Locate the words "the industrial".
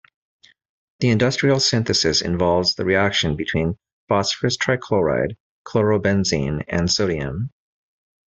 0.99-1.59